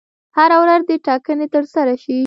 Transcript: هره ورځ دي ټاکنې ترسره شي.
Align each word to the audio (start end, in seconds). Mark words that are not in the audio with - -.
هره 0.37 0.57
ورځ 0.63 0.81
دي 0.89 0.97
ټاکنې 1.05 1.47
ترسره 1.53 1.93
شي. 2.03 2.17